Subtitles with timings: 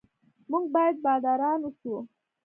[0.49, 1.95] موږ باید باداران اوسو.